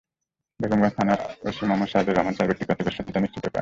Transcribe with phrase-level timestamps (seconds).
[0.59, 3.59] বেগমগঞ্জ থানার ওসি মোহাম্মদ সাজেদুর রহমান চার ব্যক্তিকে আটকের সত্যতা নিশ্চিত করেছেন।